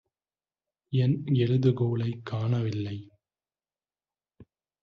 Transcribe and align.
என் 0.89 1.25
எழுதுகோலைக் 1.25 2.21
காணவில்லை. 2.23 3.09